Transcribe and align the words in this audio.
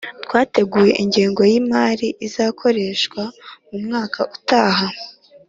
Twateguye 0.25 0.91
ingengo 1.03 1.41
y’imari 1.51 2.07
izakoreshwa 2.27 3.23
mu 3.69 3.77
mwaka 3.85 4.19
utaha 4.35 4.87